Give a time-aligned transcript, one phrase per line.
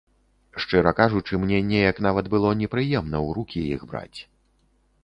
[0.63, 4.19] Шчыра кажучы, мне неяк нават было непрыемна ў рукі іх браць.